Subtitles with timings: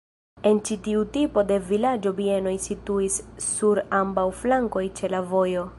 [0.51, 5.67] En ĉi tiu tipo de vilaĝo bienoj situis sur ambaŭ flankoj ĉe la vojo.